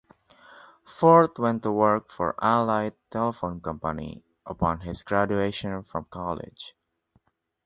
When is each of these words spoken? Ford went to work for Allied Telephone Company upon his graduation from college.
Ford 0.83 1.37
went 1.37 1.61
to 1.61 1.71
work 1.71 2.09
for 2.09 2.33
Allied 2.43 2.95
Telephone 3.11 3.61
Company 3.61 4.23
upon 4.47 4.79
his 4.79 5.03
graduation 5.03 5.83
from 5.83 6.05
college. 6.05 6.75